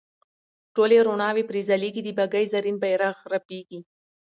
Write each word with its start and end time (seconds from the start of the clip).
ټولې 0.75 0.97
روڼاوې 1.07 1.43
پرې 1.49 1.61
ځلیږي 1.69 2.01
د 2.03 2.09
بګۍ 2.17 2.45
زرین 2.53 2.75
بیرغ 2.83 3.15
رپیږي. 3.33 3.79